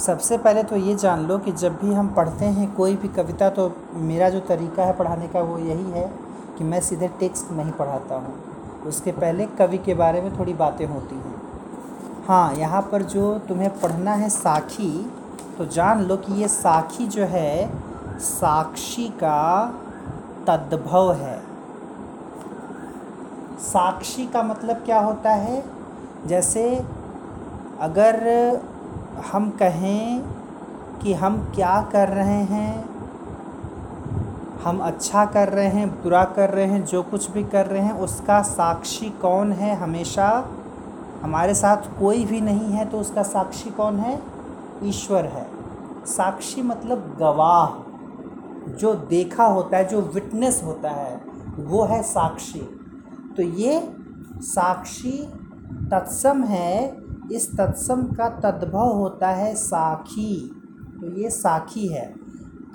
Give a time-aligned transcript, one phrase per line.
[0.00, 3.48] सबसे पहले तो ये जान लो कि जब भी हम पढ़ते हैं कोई भी कविता
[3.50, 3.72] तो
[4.02, 6.06] मेरा जो तरीका है पढ़ाने का वो यही है
[6.58, 8.34] कि मैं सीधे टेक्स्ट नहीं पढ़ाता हूँ।
[8.86, 11.34] उसके पहले कवि के बारे में थोड़ी बातें होती हैं।
[12.28, 14.90] हाँ यहाँ पर जो तुम्हें पढ़ना है साखी
[15.58, 17.70] तो जान लो कि ये साखी जो है,
[18.20, 19.66] साक्षी का
[20.46, 21.38] तद्भव है।
[23.62, 25.62] साक्षी का मतलब क्या होता है?
[26.26, 26.64] जैसे
[27.80, 28.18] अगर
[29.20, 30.22] हम कहें
[31.02, 32.84] कि हम क्या कर रहे हैं,
[34.64, 37.92] हम अच्छा कर रहे हैं, बुरा कर रहे हैं, जो कुछ भी कर रहे हैं,
[37.92, 40.48] उसका साक्षी कौन है हमेशा?
[41.22, 44.22] हमारे साथ कोई भी नहीं है तो उसका साक्षी कौन है?
[44.82, 45.46] ईश्वर है।
[46.06, 47.90] साक्षी मतलब गवाह।
[48.70, 51.20] जो देखा होता है, जो विटनेस होता है,
[51.58, 52.60] वो है साक्षी।
[53.36, 53.96] तो ये
[54.36, 55.32] साक्षी
[55.90, 56.99] तत्सम है
[57.32, 60.50] इस तत्सम का तद्भव होता है साखी।
[61.00, 62.14] तो ये साखी है।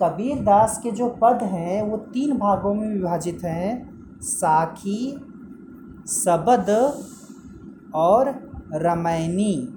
[0.04, 5.18] कबीर दास के जो पद हैं, वो तीन भागों में विभाजित हैं। साखी,
[6.08, 7.00] सबद
[7.96, 9.70] और रमैनी।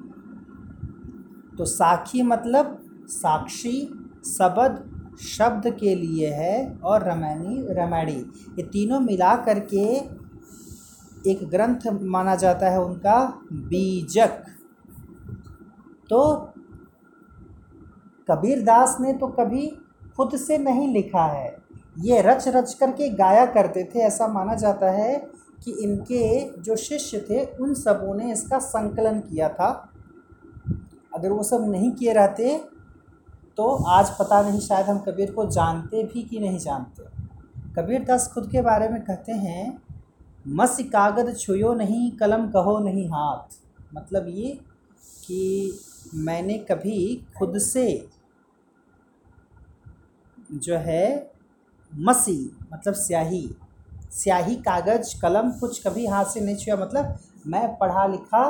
[1.59, 9.37] तो साखी मतलब साक्षी, सबद शब्द के लिए है और रमैनी, रमैणी। ये तीनों मिला
[9.37, 9.85] करके
[11.31, 14.45] एक ग्रंथ माना जाता है उनका, बीजक।
[16.11, 16.35] तो
[18.29, 19.67] कबीर दास ने तो कभी
[20.17, 21.57] खुद से नहीं लिखा है।
[21.99, 25.15] ये रच रच करके गाया करते थे। ऐसा माना जाता है
[25.65, 26.23] कि इनके
[26.63, 29.69] जो शिष्य थे, उन सबों ने इसका संकलन किया था।
[31.15, 32.57] अगर वो सब नहीं किए रहते
[33.59, 37.03] तो आज पता नहीं शायद हम कबीर को जानते भी कि नहीं जानते।
[37.77, 39.83] कबीर दास खुद के बारे में कहते हैं,
[40.49, 43.57] मस कागद छुयो नहीं, कलम कहो नहीं हाथ।
[43.95, 44.53] मतलब ये
[45.25, 45.73] कि
[46.15, 47.87] मैंने कभी खुद से
[50.53, 51.31] जो है
[51.93, 52.39] मसी
[52.73, 53.49] मतलब स्याही
[54.13, 58.43] स्याही कागज़, कलम कुछ कभी हाथ से नहीं छुआ। मतलब मैं पढ़ा लिखा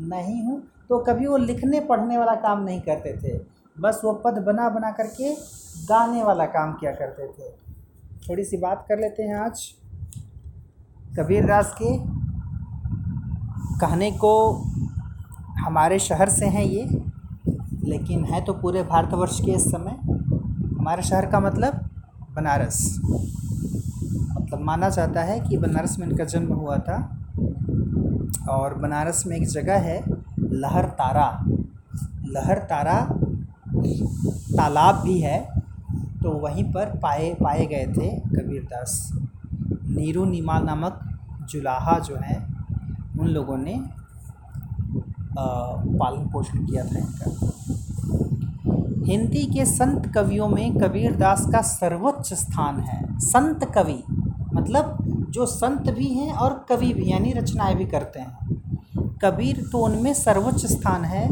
[0.00, 3.38] नहीं हूँ तो कभी वो लिखने पढ़ने वाला काम नहीं करते थे।
[3.76, 5.34] बस वो पद बना बना करके
[5.84, 7.50] गाने वाला काम किया करते थे।
[8.28, 9.62] थोड़ी सी बात कर लेते हैं आज।
[11.18, 11.96] कबीर दास के
[13.80, 14.34] कहने को
[15.64, 16.84] हमारे शहर से हैं ये,
[17.84, 19.96] लेकिन है तो पूरे भारतवर्ष के इस समय।
[20.78, 21.74] हमारे शहर का मतलब
[22.36, 26.96] बनारस। मतलब माना जाता है कि बनारस में इनका जन्म हुआ था।
[28.50, 29.98] और बनारस में एक जगह है,
[30.38, 31.28] लहर तारा।
[32.28, 33.00] लहर तारा
[34.56, 35.38] तालाब भी है
[36.22, 39.10] तो वहीं पर पाए पाए गए थे कबीरदास।
[39.86, 41.00] नीरू नीमा नामक
[41.50, 42.36] जुलाहा जो है,
[43.20, 43.74] उन लोगों ने
[45.38, 47.30] पालन पोषण किया था इनका।
[49.12, 54.04] हिंदी के संत कवियों में कबीर दास का सर्वोच्च स्थान है। संत कवि
[54.54, 54.98] मतलब
[55.30, 58.38] जो संत भी हैं और कवि भी, यानी रचनाएँ भी करते हैं।
[59.24, 61.28] कबीर तो उनमें सर्वोच्च स्थान है।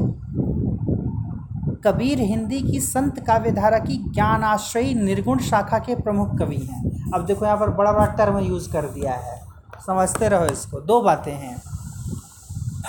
[1.85, 7.27] कबीर हिंदी की संत काव्यधारा की ज्ञान आश्रयी निर्गुण शाखा के प्रमुख कवि हैं। अब
[7.27, 9.41] देखो यहाँ पर बड़ा बड़ा टर्म यूज़ कर दिया है।
[9.87, 11.63] समझते रहो इसको। दो बातें हैं।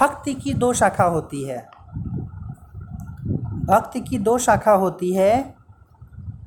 [0.03, 1.57] भक्ति की दो शाखा होती है।
[3.65, 5.55] भक्ति की दो शाखा होती है।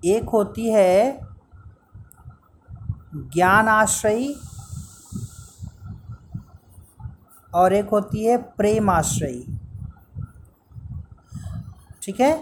[0.05, 1.19] एक होती है
[3.15, 4.34] ज्ञान आश्रयी
[7.55, 9.59] और एक होती है प्रेम आश्रयी
[12.03, 12.33] ठीक है?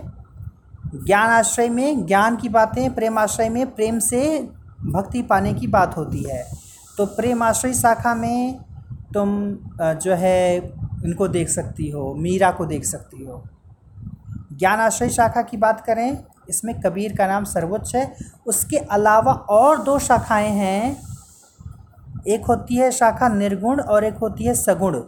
[0.94, 4.42] ज्ञान आश्रय में ज्ञान की बातें प्रेम आश्रय में प्रेम से
[4.84, 6.44] भक्ति पाने की बात होती है।
[6.98, 8.58] तो प्रेम आश्रय शाखा में
[9.14, 13.44] तुम जो है इनको देख सकती हो, मीरा को देख सकती हो।
[14.52, 18.16] ज्ञान आश्रय शाखा की बात करें, इसमें कबीर का नाम सर्वोच्च है।
[18.46, 21.02] उसके अलावा और दो शाखाएँ हैं।
[22.28, 25.00] एक होती है शाखा निर्गुण और एक होती है सगुण।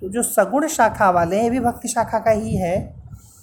[0.00, 2.99] तो जो सगुण शाखा वाले हैं, ये भी भक्ति शाखा का ही है।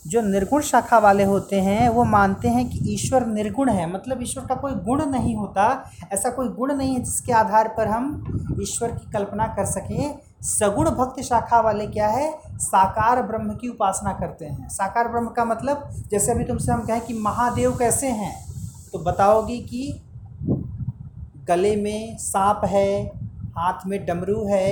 [0.08, 4.46] जो निर्गुण शाखा वाले होते हैं, वो मानते हैं कि ईश्वर निर्गुण है। मतलब ईश्वर
[4.46, 8.92] का कोई गुण नहीं होता, ऐसा कोई गुण नहीं है जिसके आधार पर हम ईश्वर
[8.92, 12.32] की कल्पना कर सकें। सगुण भक्ति शाखा वाले क्या है?
[12.50, 17.02] साकार ब्रह्म की उपासना करते हैं। साकार ब्रह्म का मतलब जैसे अभी तुमसे हम कहें
[17.02, 18.36] कि महादेव कैसे हैं
[18.94, 20.02] तो बताओगी कि
[21.48, 23.06] गले में सांप है,
[23.58, 24.70] हाथ में डमरू है,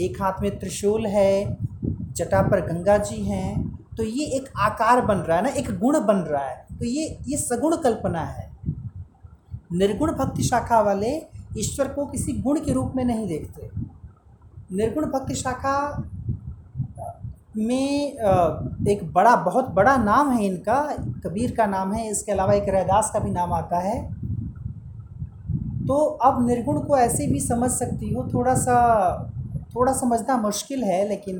[0.00, 1.56] एक हाथ में त्रिशूल है,
[2.12, 5.98] जटा पर गंगा जी हैं तो ये एक आकार बन रहा है ना, एक गुण
[6.00, 8.50] बन रहा है। तो ये ये सगुण कल्पना है।
[9.72, 11.10] निर्गुण भक्ति शाखा वाले
[11.58, 13.70] ईश्वर को किसी गुण के रूप में नहीं देखते।
[14.72, 16.10] निर्गुण भक्ति शाखा
[17.56, 18.12] में
[18.88, 20.80] एक बड़ा, बहुत बड़ा नाम है इनका,
[21.24, 24.02] कबीर का नाम है, इसके अलावा एक रैदास का भी नाम आता है।
[25.86, 25.94] तो
[26.24, 28.76] अब निर्गुण को ऐसे भी समझ सकती हो, थोड़ा सा
[29.74, 31.38] थोड़ा समझना मुश्किल है, लेकिन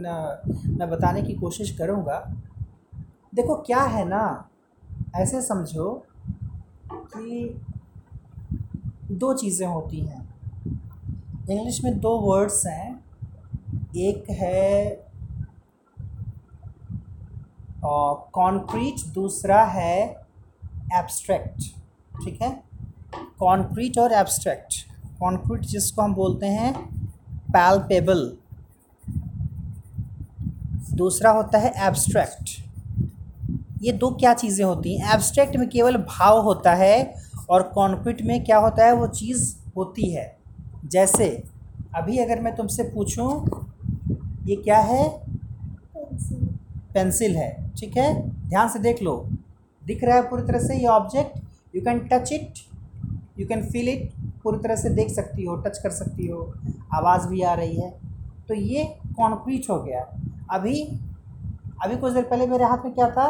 [0.70, 2.18] मैं बताने की कोशिश करूँगा।
[3.34, 4.48] देखो, क्या है ना,
[5.16, 5.92] ऐसे समझो
[6.92, 7.60] कि
[9.12, 10.22] दो चीज़ें होती हैं।
[11.50, 13.04] इंग्लिश में दो वर्ड्स हैं,
[13.96, 15.04] एक है
[17.84, 20.00] कॉन्क्रीट दूसरा है
[20.94, 21.62] एब्स्ट्रैक्ट
[22.24, 22.50] ठीक है?
[23.38, 24.74] कॉन्क्रीट और एब्स्ट्रैक्ट
[25.20, 26.72] कॉन्क्रीट जिसको हम बोलते हैं
[27.54, 28.30] पैल्पेबल
[30.94, 32.50] दूसरा होता है एब्स्ट्रैक्ट
[33.82, 35.14] ये दो क्या चीज़ें होती हैं?
[35.14, 37.14] एब्स्ट्रैक्ट में केवल भाव होता है
[37.50, 38.92] और कॉन्क्रीट में क्या होता है?
[38.92, 40.24] वो चीज़ होती है।
[40.84, 41.26] जैसे,
[41.96, 43.28] अभी अगर मैं तुमसे पूछूँ,
[44.46, 45.08] ये क्या है?
[46.94, 48.12] पेंसिल है, ठीक है?
[48.48, 49.16] ध्यान से देख लो।
[49.82, 51.38] दिख रहा है पूरी तरह से ये object
[51.76, 52.58] you can touch it
[53.40, 54.12] you can feel it
[54.44, 56.54] पूरी तरह से देख सकती हो टच कर सकती हो
[56.94, 57.90] आवाज़ भी आ रही है।
[58.48, 58.84] तो ये
[59.16, 60.00] कॉन्क्रीट हो गया।
[60.50, 61.00] अभी
[61.84, 63.28] अभी कुछ देर पहले मेरे हाथ में क्या था?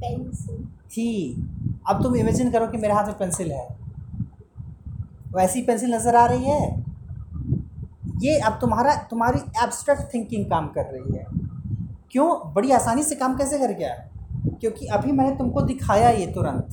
[0.00, 1.34] पेंसिल। थी।
[1.88, 3.68] अब तुम इमेजिन करो कि मेरे हाथ में पेंसिल है।
[5.34, 6.84] वैसी पेंसिल नज़र आ रही है।
[8.22, 11.26] ये अब तुम्हारा तुम्हारी एब्स्ट्रैक्ट थिंकिंग काम कर रही है।
[12.10, 12.52] क्यों?
[12.54, 13.94] बड़ी आसानी से काम कैसे कर गया?
[14.60, 16.68] क्योंकि अभी मैंने तुमको दिखाया ये तुरंत।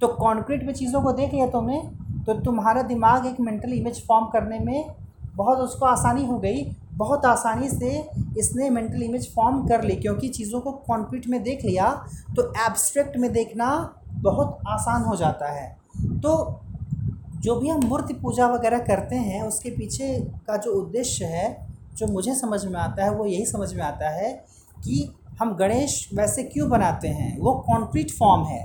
[0.00, 1.97] तो कॉन्क्रीट में चीज़ों को देख लिया तुमने।
[2.28, 4.94] तो तुम्हारा दिमाग एक मेंटल इमेज फॉर्म करने में
[5.36, 6.64] बहुत उसको आसानी हो गई।
[6.94, 7.90] बहुत आसानी से
[8.38, 11.90] इसने मेंटल इमेज फॉर्म कर ली, क्योंकि चीज़ों को कॉन्क्रीट में देख लिया
[12.36, 13.68] तो एब्स्ट्रैक्ट में देखना
[14.22, 15.68] बहुत आसान हो जाता है।
[16.20, 16.60] तो
[17.38, 21.46] जो भी हम मूर्ति पूजा वगैरह करते हैं, उसके पीछे का जो उद्देश्य है,
[21.96, 24.32] जो मुझे समझ में आता है, वो यही समझ में आता है
[24.76, 25.08] कि
[25.40, 27.38] हम गणेश वैसे क्यों बनाते हैं?
[27.38, 28.62] वो कॉन्क्रीट फॉर्म है।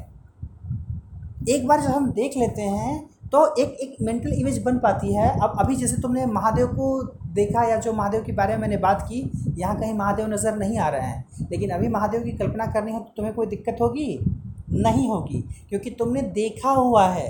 [1.49, 5.29] एक बार जब हम देख लेते हैं तो एक एक मेंटल इमेज बन पाती है।
[5.39, 7.01] अब, अभी जैसे तुमने महादेव को
[7.33, 9.21] देखा या जो महादेव के बारे में मैंने बात की,
[9.57, 12.99] यहाँ कहीं महादेव नज़र नहीं आ रहे हैं। लेकिन अभी महादेव की कल्पना करनी हो
[12.99, 14.19] तो तुम्हें कोई दिक्कत होगी?
[14.71, 17.27] नहीं होगी, क्योंकि तुमने देखा हुआ है।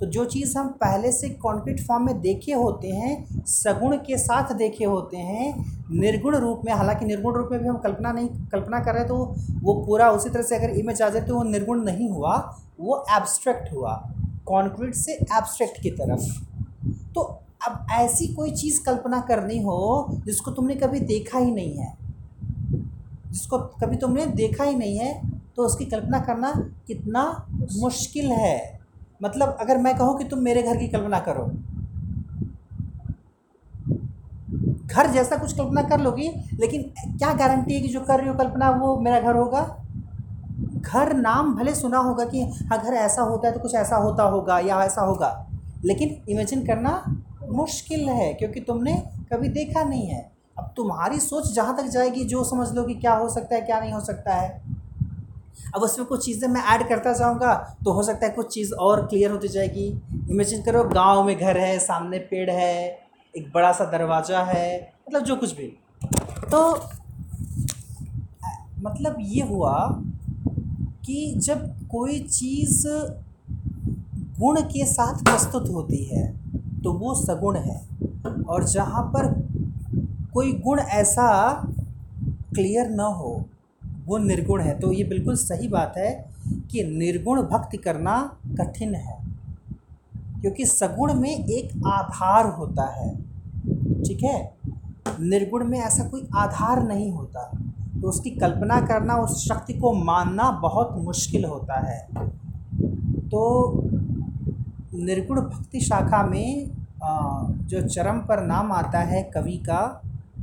[0.00, 4.52] तो जो चीज़ हम पहले से कॉन्क्रीट फॉर्म में देखे होते हैं, सगुण के साथ
[4.56, 5.54] देखे होते हैं,
[5.92, 9.34] निर्गुण रूप में, हालाँकि निर्गुण रूप में भी हम कल्पना नहीं, कल्पना कर रहे तो
[9.62, 12.36] वो पूरा उसी तरह से अगर इमेज आ जाए तो वो निर्गुण नहीं हुआ,
[12.80, 14.02] वो एब्स्ट्रैक्ट हुआ।
[14.48, 16.26] कॉन्क्रीट से एब्स्ट्रैक्ट की तरफ़।
[17.14, 17.20] तो
[17.68, 21.92] अब ऐसी कोई चीज़ कल्पना करनी हो जिसको तुमने कभी देखा ही नहीं है।
[23.30, 25.12] जिसको कभी तुमने देखा ही नहीं है
[25.56, 26.52] तो उसकी कल्पना करना
[26.86, 27.24] कितना
[27.72, 28.80] मुश्किल है।
[29.22, 31.44] मतलब अगर मैं कहूँ कि तुम मेरे घर की कल्पना करो।
[34.86, 36.28] घर जैसा कुछ कल्पना कर लोगी,
[36.60, 36.82] लेकिन
[37.18, 39.62] क्या गारंटी है कि जो कर रही हो कल्पना वो मेरा घर होगा?
[40.80, 44.22] घर नाम भले सुना होगा कि हाँ घर ऐसा होता है तो कुछ ऐसा होता
[44.24, 45.30] होगा या ऐसा होगा।
[45.84, 47.02] लेकिन इमेजिन करना
[47.50, 48.92] मुश्किल है, क्योंकि तुमने
[49.32, 50.20] कभी देखा नहीं है।
[50.58, 53.80] अब तुम्हारी सोच जहाँ तक जाएगी, जो समझ लो कि क्या हो सकता है, क्या
[53.80, 54.76] नहीं हो सकता है।
[55.74, 57.54] अब उसमें कुछ चीज़ें मैं ऐड करता जाऊँगा
[57.84, 59.86] तो हो सकता है कुछ चीज़ और क्लियर होती जाएगी।
[60.30, 62.98] इमेजिन करो, गाँव में घर है, सामने पेड़ है,
[63.34, 65.66] एक बड़ा सा दरवाज़ा है मतलब जो कुछ भी।
[66.44, 66.70] तो
[68.80, 69.74] मतलब ये हुआ
[71.08, 72.86] कि जब कोई चीज़
[74.38, 76.26] गुण के साथ प्रस्तुत होती है
[76.82, 77.76] तो वो सगुण है।
[78.48, 79.26] और जहाँ पर
[80.34, 81.28] कोई गुण ऐसा
[82.54, 83.44] क्लियर न हो,
[84.06, 86.10] वो निर्गुण है। तो ये बिल्कुल सही बात है
[86.70, 88.20] कि निर्गुण भक्ति करना
[88.58, 89.16] कठिन है,
[90.40, 93.14] क्योंकि सगुण में एक आधार होता है।
[94.02, 94.36] ठीक है?
[95.20, 97.50] निर्गुण में ऐसा कोई आधार नहीं होता।
[98.00, 101.98] तो उसकी कल्पना करना, उस शक्ति को मानना बहुत मुश्किल होता है।
[103.28, 103.40] तो
[104.94, 106.70] निर्गुण भक्ति शाखा में
[107.66, 110.02] जो चरम पर नाम आता है कवि का,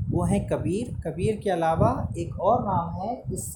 [0.10, 3.54] वो है कबीर। कबीर के अलावा एक और नाम है इस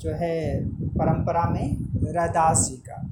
[0.00, 1.76] जो है परंपरा में
[2.06, 3.02] रैदास जी का।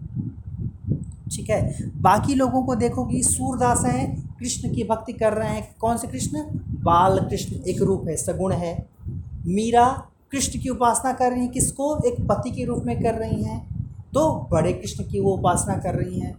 [1.31, 1.90] ठीक है?
[2.02, 6.09] बाकी लोगों को देखो कि सूरदास हैं, कृष्ण की भक्ति कर रहे हैं। कौन से
[6.09, 6.42] कृष्ण?
[6.83, 8.91] बाल कृष्ण एक रूप है, सगुण है।
[9.46, 11.99] मीरा कृष्ण की उपासना कर रही हैं, किसको?
[12.06, 13.72] एक पति के रूप में कर रही हैं।
[14.14, 16.37] तो बड़े कृष्ण की वो उपासना कर रही हैं।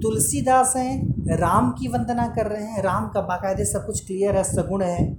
[0.00, 4.44] तुलसीदास हैं, राम की वंदना कर रहे हैं। राम का बाकायदे सब कुछ क्लियर है,
[4.44, 5.16] सगुण है।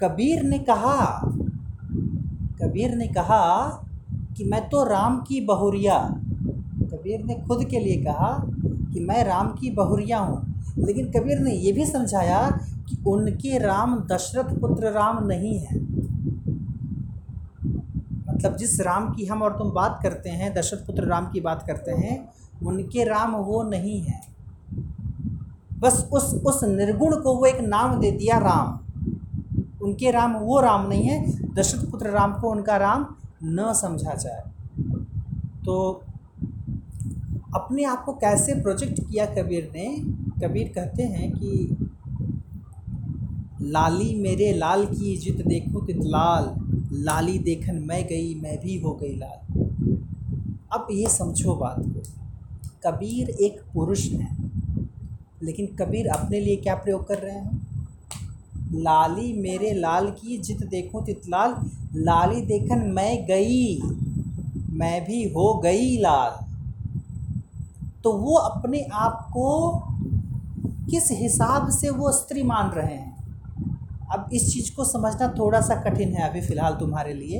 [0.00, 1.20] कबीर ने कहा,
[2.62, 3.68] कबीर ने कहा
[4.36, 5.98] कि मैं तो राम की बहुरिया।
[6.72, 8.44] कबीर ने खुद के लिए कहा
[8.94, 12.60] कि मैं राम की बहुरिया हूँ। लेकिन कबीर ने ये भी समझाया
[13.06, 15.80] उनके राम दशरथ पुत्र राम नहीं है।
[18.30, 21.64] मतलब जिस राम की हम और तुम बात करते हैं, दशरथ पुत्र राम की बात
[21.66, 22.28] करते हैं,
[22.66, 24.20] उनके राम वो नहीं है।
[25.78, 28.78] बस उस उस निर्गुण को वो एक नाम दे दिया राम।
[29.82, 33.06] उनके राम वो राम नहीं है, दशरथ पुत्र राम को उनका राम
[33.44, 34.42] न समझा जाए।
[35.64, 36.02] तो
[37.54, 39.96] अपने आप को कैसे प्रोजेक्ट किया कबीर ने?
[40.42, 41.76] कबीर कहते हैं कि
[43.62, 46.54] लाली मेरे लाल की जित देखूँ तित लाल
[46.94, 49.60] लाली देखन मैं गई, मैं भी हो गई लाल।
[50.72, 52.02] अब ये समझो बात को।
[52.84, 54.28] कबीर एक पुरुष है,
[55.42, 57.60] लेकिन कबीर अपने लिए क्या प्रयोग कर रहे हैं?
[58.74, 61.54] लाली मेरे लाल की जित देखूँ तितलाल
[61.96, 63.80] लाली देखन मैं गई,
[64.70, 66.44] मैं भी हो गई लाल।
[68.04, 69.48] तो वो अपने आप को
[70.90, 73.11] किस हिसाब से वो स्त्री मान रहे हैं?
[74.12, 77.38] अब इस चीज़ को समझना थोड़ा सा कठिन है अभी फ़िलहाल तुम्हारे लिए।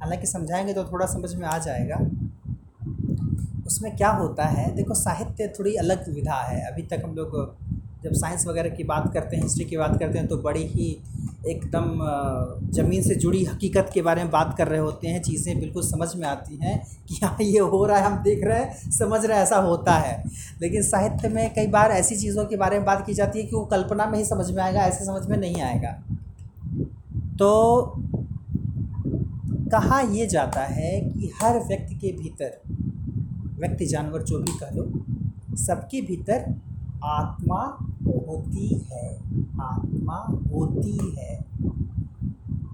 [0.00, 1.96] हालाँकि समझाएँगे तो थोड़ा समझ में आ जाएगा।
[3.66, 7.34] उसमें क्या होता है, देखो साहित्य थोड़ी अलग विधा है। अभी तक हम लोग
[8.04, 10.90] जब साइंस वगैरह की बात करते हैं, हिस्ट्री की बात करते हैं तो बड़ी ही
[11.44, 11.98] एकदम
[12.72, 16.08] ज़मीन से जुड़ी हकीकत के बारे में बात कर रहे होते हैं, चीज़ें बिल्कुल समझ
[16.16, 16.78] में आती हैं
[17.08, 19.94] कि हाँ ये हो रहा है, हम देख रहे हैं, समझ रहे हैं, ऐसा होता
[19.94, 20.22] है।
[20.62, 23.56] लेकिन साहित्य में कई बार ऐसी चीज़ों के बारे में बात की जाती है कि
[23.56, 25.90] वो कल्पना में ही समझ में आएगा, ऐसे समझ में नहीं आएगा।
[27.38, 27.82] तो
[29.72, 32.60] कहा यह जाता है कि हर व्यक्ति के भीतर,
[33.58, 34.84] व्यक्ति, जानवर जो भी कह लो,
[35.56, 36.54] सबके भीतर
[37.04, 37.62] आत्मा
[38.06, 39.08] होती है।
[39.60, 40.16] आत्मा
[40.52, 41.44] होती है।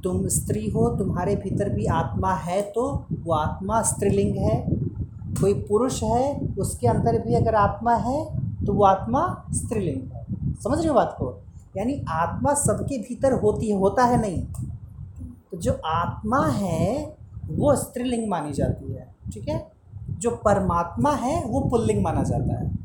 [0.04, 4.64] तुम स्त्री हो, तुम्हारे भीतर भी आत्मा है तो वो आत्मा स्त्रीलिंग है।
[5.40, 8.24] कोई पुरुष है, उसके अंदर भी अगर आत्मा है
[8.64, 11.34] तो वो आत्मा स्त्रीलिंग है। समझ रहे हो बात को?
[11.76, 14.44] यानी आत्मा सबके भीतर होती है, होता है नहीं।
[15.52, 17.16] तो जो आत्मा है,
[17.48, 19.70] वो स्त्रीलिंग मानी जाती है, ठीक है?
[20.10, 22.81] जो परमात्मा है, वो पुल्लिंग माना जाता है।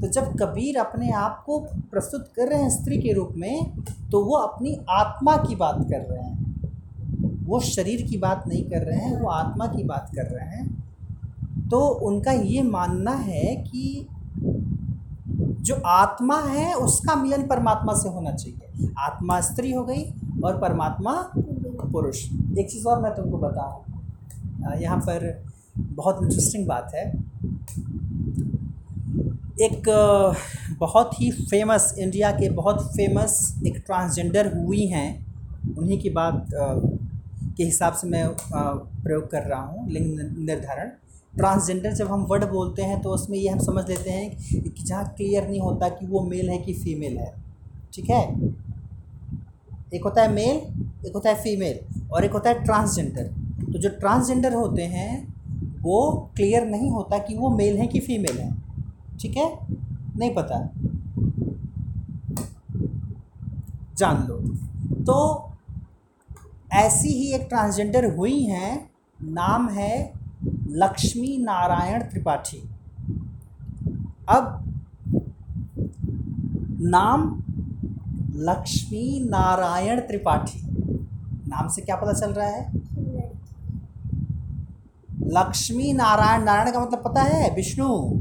[0.00, 1.58] तो जब कबीर अपने आप को
[1.90, 3.70] प्रस्तुत कर रहे हैं स्त्री के रूप में
[4.10, 8.82] तो वो अपनी आत्मा की बात कर रहे हैं। वो शरीर की बात नहीं कर
[8.82, 14.06] रहे हैं, वो आत्मा की बात कर रहे हैं। तो उनका ये मानना है कि
[15.28, 20.02] जो आत्मा है, उसका मिलन परमात्मा से होना चाहिए। आत्मा स्त्री हो गई
[20.44, 21.12] और परमात्मा
[21.92, 22.24] पुरुष।
[22.58, 23.84] एक चीज़ और मैं तुमको बताऊँ।
[24.80, 25.44] यहाँ पर
[25.76, 27.12] बहुत इंटरेस्टिंग बात है।
[29.62, 29.88] एक
[30.78, 33.36] बहुत ही फ़ेमस इंडिया के बहुत फ़ेमस
[33.66, 35.08] एक ट्रांसजेंडर हुई हैं।
[35.78, 40.90] उन्हीं की बात के हिसाब से मैं प्रयोग कर रहा हूँ, लिंग निर्धारण।
[41.34, 44.30] ट्रांसजेंडर जब हम वर्ड बोलते हैं तो उसमें ये हम समझ लेते हैं
[44.62, 47.32] कि जहाँ क्लियर नहीं होता कि वो मेल है कि फीमेल है।
[47.94, 48.22] ठीक है?
[49.94, 50.56] एक होता है मेल
[51.06, 53.32] एक होता है फीमेल और एक होता है ट्रांसजेंडर
[53.62, 55.34] तो जो ट्रांसजेंडर होते हैं,
[55.82, 58.54] वो क्लियर नहीं होता कि वो मेल है कि फीमेल है।
[59.20, 59.58] ठीक है?
[60.16, 60.70] नहीं पता।
[63.96, 64.34] जान लो।
[65.04, 65.46] तो
[66.72, 68.90] ऐसी ही एक ट्रांसजेंडर हुई हैं,
[69.22, 70.12] नाम है
[70.68, 72.70] लक्ष्मी नारायण त्रिपाठी।
[74.28, 74.62] अब
[76.80, 77.42] नाम
[78.34, 80.60] लक्ष्मी नारायण त्रिपाठी।
[81.48, 82.72] नाम से क्या पता चल रहा है?
[85.20, 87.54] लक्ष्मी नारायण नारायण का मतलब पता है?
[87.54, 88.20] विष्णु।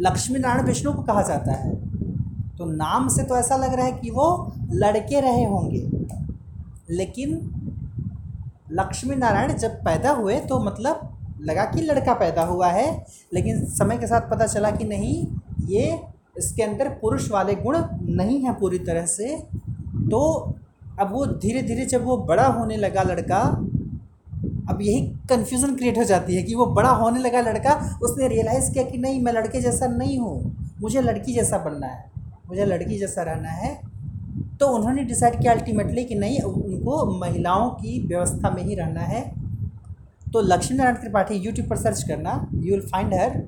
[0.00, 1.74] लक्ष्मी नारायण विष्णु को कहा जाता है।
[2.56, 5.88] तो नाम से तो ऐसा लग रहा है कि वो लड़के रहे होंगे।
[6.90, 7.34] लेकिन
[8.72, 13.98] लक्ष्मी नारायण जब पैदा हुए तो मतलब लगा कि लड़का पैदा हुआ है, लेकिन समय
[13.98, 15.26] के साथ पता चला कि नहीं,
[15.66, 16.00] ये
[16.38, 19.36] इसके अंदर पुरुष वाले गुण नहीं हैं पूरी तरह से।
[20.10, 20.20] तो
[21.00, 23.42] अब वो धीरे धीरे जब वो बड़ा होने लगा लड़का
[24.70, 28.72] अब यही कन्फ्यूज़न क्रिएट हो जाती है कि वो बड़ा होने लगा लड़का, उसने रियलाइज़
[28.72, 32.10] किया कि नहीं, मैं लड़के जैसा नहीं हूँ। मुझे लड़की जैसा बनना है।
[32.48, 33.80] मुझे लड़की जैसा रहना है।
[34.60, 39.22] तो उन्होंने डिसाइड किया अल्टीमेटली कि नहीं, उनको महिलाओं की व्यवस्था में ही रहना है।
[40.32, 43.42] तो लक्ष्मी नारायण त्रिपाठी यूट्यूब पर सर्च करना यू विल फाइंड हर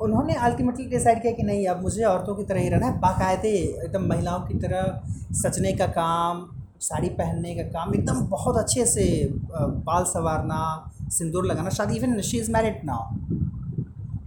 [0.00, 3.48] उन्होंने अल्टीमेटली डिसाइड किया कि नहीं, अब मुझे औरतों की तरह ही रहना है। बाकायदे
[3.48, 5.00] एकदम महिलाओं की तरह,
[5.32, 9.04] सचने का काम साड़ी पहनने का काम, एकदम बहुत अच्छे से
[9.52, 13.16] बाल संवारना, सिंदूर लगाना शादी even she is married now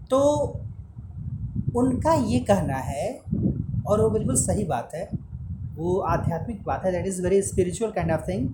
[0.09, 0.19] तो
[1.75, 3.07] उनका ये कहना है,
[3.87, 5.09] और वो बिल्कुल सही बात है,
[5.75, 8.47] वो आध्यात्मिक बात है that is very spiritual kind of thing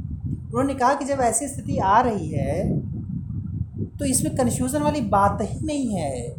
[0.49, 2.79] उन्होंने कहा कि जब ऐसी स्थिति आ रही है
[3.99, 6.35] तो इसमें कन्फ्यूज़न वाली बात ही नहीं है।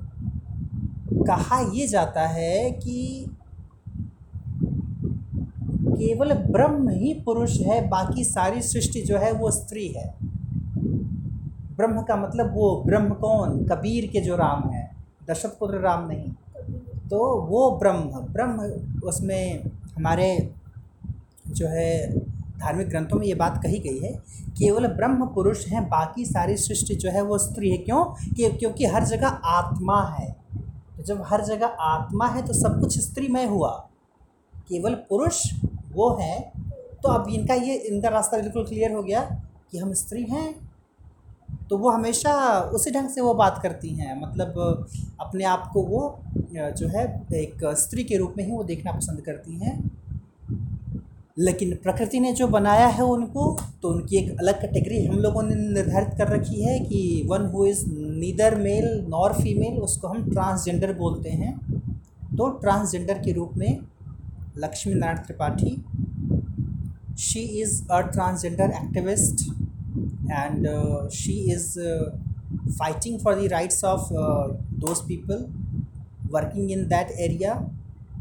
[1.22, 3.26] कहा यह जाता है कि
[6.00, 10.14] केवल ब्रह्म ही पुरुष है, बाकी सारी सृष्टि जो है वो स्त्री है।
[11.76, 13.66] ब्रह्म का मतलब वो ब्रह्म कौन?
[13.66, 14.90] कबीर के जो राम है।
[15.30, 16.32] दशरथ पुत्र राम नहीं।
[17.08, 18.58] तो वो ब्रह्म ब्रह्म
[19.08, 19.64] उसमें
[19.96, 20.50] हमारे
[21.48, 22.18] जो है
[22.58, 24.12] धार्मिक ग्रंथों में ये बात कही गई है,
[24.50, 28.04] केवल ब्रह्म पुरुष हैं, बाकी सारी सृष्टि जो है वो स्त्री है। क्यों?
[28.04, 30.36] कि क्योंकि हर जगह आत्मा है।
[30.96, 33.86] तो जब हर जगह आत्मा है तो सब कुछ स्त्रीमय हुआ।
[34.68, 36.40] केवल पुरुष वो है
[37.02, 39.20] तो अब इनका ये, इनका रास्ता बिल्कुल क्लियर हो गया
[39.72, 40.54] कि हम स्त्री हैं
[41.70, 42.32] तो वो हमेशा
[42.74, 44.86] उसी ढंग से वो बात करती हैं। मतलब
[45.20, 46.00] अपने आप को वो
[46.52, 47.04] जो है,
[47.34, 49.90] एक स्त्री के रूप में ही वो देखना पसंद करती हैं।
[51.38, 53.44] लेकिन प्रकृति ने जो बनाया है उनको
[53.82, 57.66] तो उनकी एक अलग कैटेगरी हम लोगों ने निर्धारित कर रखी है कि one who
[57.66, 61.54] is neither male nor female उसको हम ट्रांसजेंडर बोलते हैं।
[62.30, 63.78] तो ट्रांसजेंडर के रूप में
[64.58, 65.76] Lakshmi Narayan Tripathi
[67.24, 69.48] she is a transgender activist
[71.52, 72.10] is uh,
[72.76, 74.48] fighting for the rights of uh,
[74.82, 75.40] those people
[76.30, 77.54] working in that area.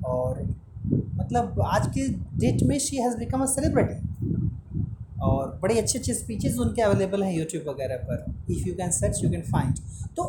[0.05, 0.41] और
[1.19, 2.07] मतलब आज के
[2.39, 3.97] डेट में she has become a celebrity
[5.29, 8.25] और बड़े अच्छे अच्छे स्पीचेस उनके अवेलेबल हैं यूट्यूब वगैरह पर.
[8.51, 9.79] If you can search you can find
[10.17, 10.27] तो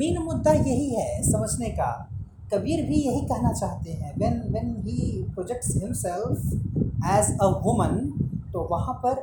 [0.00, 1.90] मेन मुद्दा यही है समझने का
[2.52, 6.38] कबीर भी यही कहना चाहते हैं when when he projects himself
[7.10, 7.98] as a woman
[8.52, 9.20] तो वहाँ पर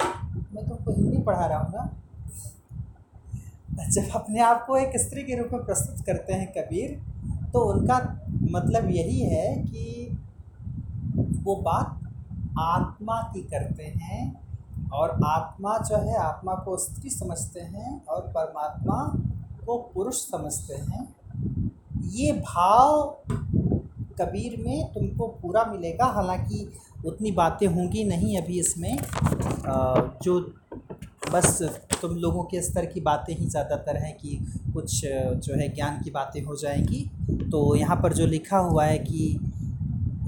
[0.53, 1.89] मैं तुमको हिंदी पढ़ा रहा हूँ ना।
[3.89, 6.99] जब अपने आप को एक स्त्री के रूप में प्रस्तुत करते हैं कबीर
[7.53, 7.97] तो उनका
[8.51, 10.17] मतलब यही है कि
[11.43, 11.99] वो बात
[12.59, 14.21] आत्मा की करते हैं
[14.93, 18.97] और आत्मा जो है, आत्मा को स्त्री समझते हैं और परमात्मा
[19.65, 21.68] को पुरुष समझते हैं।
[22.11, 23.03] ये भाव
[24.19, 26.67] कबीर में तुमको पूरा मिलेगा। हालाँकि
[27.05, 28.97] उतनी बातें होंगी नहीं अभी इसमें।
[30.23, 30.39] जो
[31.31, 31.61] बस
[32.01, 34.39] तुम लोगों के स्तर की बातें ही ज़्यादातर हैं कि
[34.73, 37.01] कुछ जो है ज्ञान की बातें हो जाएँगी।
[37.51, 39.37] तो यहाँ पर जो लिखा हुआ है कि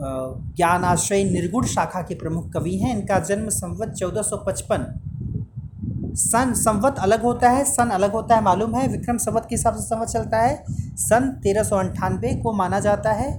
[0.01, 4.85] ज्ञान आश्रय निर्गुण शाखा के प्रमुख कवि हैं। इनका जन्म संवत चौदह सौ पचपन
[6.15, 9.75] सन संवत अलग होता है सन अलग होता है मालूम है विक्रम संवत के हिसाब
[9.75, 10.63] से संवत चलता है।
[10.99, 13.29] सन तेरह सौ अंठानवे को माना जाता है।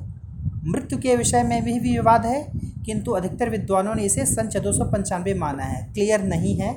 [0.67, 2.41] मृत्यु के विषय में भी, विवाद है
[2.87, 6.73] किंतु अधिकतर विद्वानों ने इसे सन चौदह सौ पंचानवे माना है। क्लियर नहीं है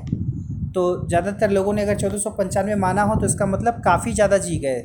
[0.74, 4.38] तो ज़्यादातर लोगों ने अगर चौदह सौ पंचानवे माना हो तो इसका मतलब काफ़ी ज़्यादा
[4.40, 4.80] जी गए।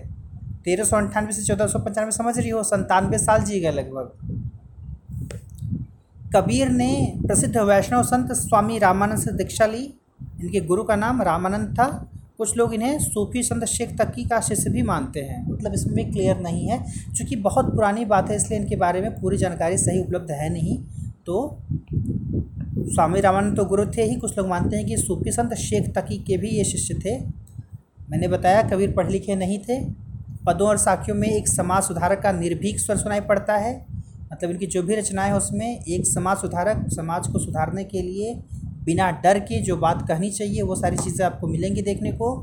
[0.65, 4.13] तेरह सौ अंठानवे से चौदह सौ पंचानवे समझ रही हो संतानवे साल जी गए लगभग।
[6.35, 6.91] कबीर ने
[7.27, 9.83] प्रसिद्ध वैष्णव संत स्वामी रामानंद से दीक्षा ली।
[10.43, 11.87] इनके गुरु का नाम रामानंद था।
[12.39, 16.05] कुछ लोग इन्हें सूफी संत शेख तकी का शिष्य भी मानते हैं। मतलब इसमें भी
[16.05, 16.79] क्लियर नहीं है
[17.17, 20.79] क्योंकि बहुत पुरानी बात है, इसलिए इनके बारे में पूरी जानकारी सही उपलब्ध है नहीं।
[21.27, 21.59] तो
[22.87, 26.19] स्वामी रामानंद तो गुरु थे ही, कुछ लोग मानते हैं कि सूफी संत शेख तकी
[26.19, 27.19] के भी ये शिष्य थे।
[28.11, 29.79] मैंने बताया, कबीर पढ़े लिखे नहीं थे।
[30.47, 33.75] पदों और साखियों में एक समाज सुधारक का निर्भीक स्वर सुनाई पड़ता है।
[34.33, 38.35] मतलब इनकी जो भी रचनाएँ हैं, उसमें एक समाज सुधारक समाज को सुधारने के लिए
[38.91, 42.35] बिना डर के जो बात कहनी चाहिए, वो सारी चीज़ें आपको मिलेंगी देखने को।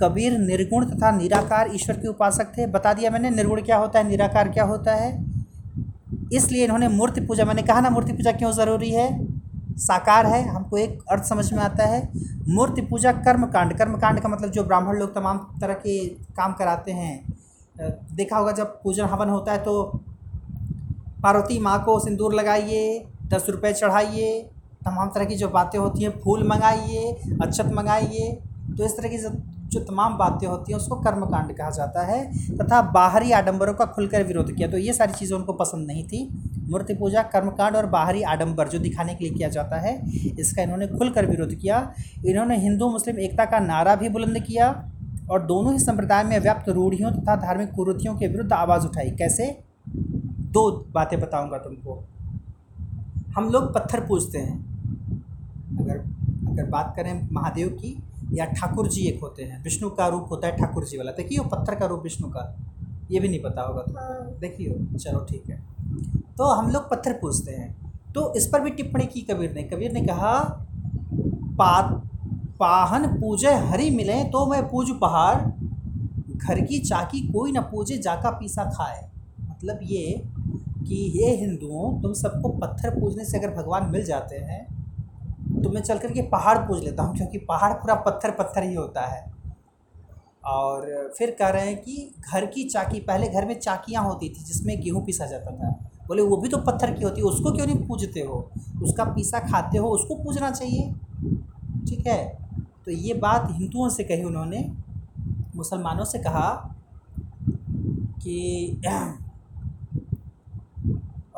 [0.00, 4.08] कबीर निर्गुण तथा निराकार ईश्वर के उपासक थे। बता दिया मैंने, निर्गुण क्या होता है,
[4.08, 5.10] निराकार क्या होता है?
[6.32, 9.08] इसलिए इन्होंने मूर्ति पूजा, मैंने कहा ना मूर्ति पूजा क्यों ज़रूरी है?
[9.78, 12.00] साकार है, हमको एक अर्थ समझ में आता है।
[12.48, 15.98] मूर्ति पूजा कर्म कांड कर्म कांड का मतलब जो ब्राह्मण लोग तमाम तरह के
[16.36, 17.14] काम कराते हैं।
[18.14, 19.82] देखा होगा जब पूजन हवन होता है तो
[21.22, 24.48] पार्वती माँ को सिंदूर लगाइए, दस रुपये चढ़ाइए
[24.82, 28.32] तमाम तरह की जो बातें होती हैं, फूल मंगाइए अच्छत मंगाइए
[28.68, 29.18] तो इस तरह की
[29.68, 32.20] जो तमाम बातें होती हैं उसको कर्मकांड कहा जाता है
[32.58, 36.20] तथा बाहरी आडंबरों का खुलकर विरोध किया। तो ये सारी चीज़ें उनको पसंद नहीं थी।
[36.70, 39.94] मूर्ति पूजा, कर्मकांड और बाहरी आडंबर जो दिखाने के लिए किया जाता है,
[40.40, 41.80] इसका इन्होंने खुलकर विरोध किया।
[42.26, 44.70] इन्होंने हिंदू, मुस्लिम एकता का नारा भी बुलंद किया
[45.30, 49.56] और दोनों ही संप्रदाय में व्याप्त रूढ़ियों तथा धार्मिक कुरुतियों के विरुद्ध आवाज़ उठाई। कैसे?
[49.86, 52.04] दो बातें बताऊँगा तुमको।
[53.38, 54.54] हम लोग पत्थर पूजते हैं।
[55.80, 55.98] अगर
[56.48, 57.90] अगर बात करें महादेव की
[58.32, 61.44] या ठाकुर जी एक होते हैं विष्णु का रूप होता है ठाकुर जी वाला। देखिए
[61.48, 62.42] पत्थर का रूप विष्णु का
[63.10, 65.60] ये भी नहीं पता होगा तो। हाँ। देखिए चलो ठीक है।
[66.38, 69.92] तो हम लोग पत्थर पूजते हैं। तो इस पर भी टिप्पणी की कबीर ने। कबीर
[69.92, 70.34] ने कहा
[71.60, 71.80] पा
[72.60, 75.36] पाहन पूजे हरी मिले तो मैं पूज पहाड़।
[76.36, 79.08] घर की चाकी कोई ना पूजे जाका पीसा खाए।
[79.40, 80.22] मतलब ये
[80.78, 84.66] कि ये हिंदुओं, तुम सबको पत्थर पूजने से अगर भगवान मिल जाते हैं
[85.54, 88.74] तो मैं चल कर के पहाड़ पूज लेता हूँ, क्योंकि पहाड़ पूरा पत्थर पत्थर ही
[88.74, 89.24] होता है।
[90.46, 94.44] और फिर कह रहे हैं कि घर की चाकी, पहले घर में चाकियाँ होती थी
[94.44, 95.70] जिसमें गेहूँ पीसा जाता था।
[96.08, 98.50] बोले, वो भी तो पत्थर की होती है, उसको क्यों नहीं पूजते हो?
[98.82, 100.92] उसका पीसा खाते हो, उसको पूजना चाहिए।
[101.88, 102.24] ठीक है?
[102.84, 104.60] तो ये बात हिंदुओं से कही उन्होंने।
[105.56, 106.50] मुसलमानों से कहा
[108.22, 108.80] कि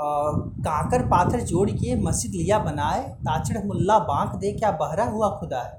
[0.00, 5.62] काकर पाथर जोड़ के मस्जिद लिया बनाए, ताचड़ मुल्ला बांक दे, क्या बहरा हुआ खुदा
[5.62, 5.78] है?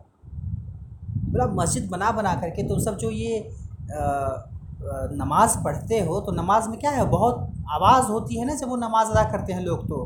[1.26, 3.50] बोला, मस्जिद बना बना करके तुम सब जो ये
[5.14, 8.76] नमाज़ पढ़ते हो तो नमाज़ में क्या है, बहुत आवाज़ होती है ना जब वो
[8.78, 10.06] नमाज़ अदा करते हैं लोग तो।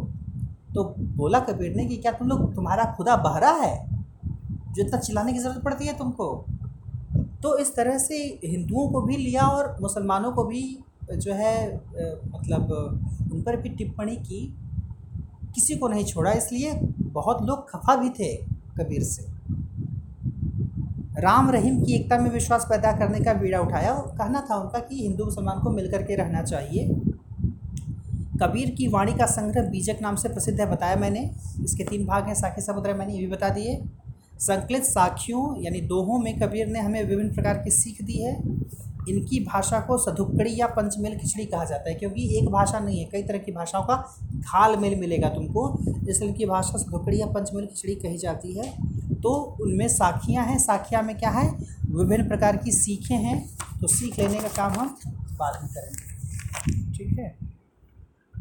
[0.76, 0.84] तो
[1.18, 3.76] बोला कबीर ने कि क्या तुम लोग, तुम्हारा खुदा बहरा है?
[4.74, 6.28] जो इतना चिल्लाने की ज़रूरत पड़ती है तुमको?
[7.44, 10.64] तो इस तरह से हिंदुओं को भी लिया और मुसलमानों को भी
[11.06, 14.42] जो है मतलब पर भी टिप्पणी की,
[15.56, 18.36] किसी को नहीं छोड़ा, इसलिए बहुत लोग खफा भी थे
[18.78, 19.34] कबीर से।
[21.18, 24.80] राम रहीम की एकता में विश्वास पैदा करने का बीड़ा उठाया और कहना था उनका
[24.80, 26.88] कि हिंदू मुसलमान को मिलकर के रहना चाहिए।
[28.42, 31.20] कबीर की वाणी का संग्रह बीजक नाम से प्रसिद्ध है, बताया मैंने।
[31.64, 33.80] इसके तीन भाग हैं, साखी समुद्र मैंने ये भी बता दिए।
[34.40, 38.36] संकलित साखियों, यानी दोहों में कबीर ने हमें विभिन्न प्रकार की सीख दी है।
[39.10, 43.06] इनकी भाषा को सधुक्कड़ी या पंचमेल खिचड़ी कहा जाता है, क्योंकि एक भाषा नहीं है,
[43.06, 43.96] कई तरह की भाषाओं का
[44.36, 49.58] घाल मेल मिलेगा तुमको। इसलिए इनकी भाषा सधुक्कड़ी या पंचमेल खिचड़ी कही जाती है। तो
[49.62, 51.50] उनमें साखियाँ हैं। साखियाँ में क्या है?
[51.90, 53.50] विभिन्न प्रकार की सीखें हैं।
[53.82, 54.96] तो सीख लेने का काम हम
[55.32, 57.55] बाद में करेंगे। ठीक है?